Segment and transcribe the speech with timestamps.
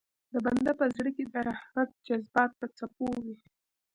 [0.33, 3.37] د بنده په زړه کې د رحمت جذبات په څپو وي.